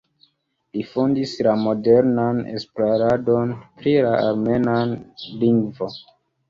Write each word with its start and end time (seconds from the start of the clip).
Li 0.77 0.85
fondis 0.93 1.33
la 1.49 1.53
modernan 1.65 2.41
esploradon 2.55 3.55
pri 3.83 3.97
la 4.09 4.19
armena 4.33 4.81
lingvo. 5.45 5.97